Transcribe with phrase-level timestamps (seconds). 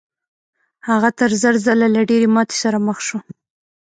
[0.89, 3.17] هغه تر زر ځله له ډېرې ماتې سره مخ شو.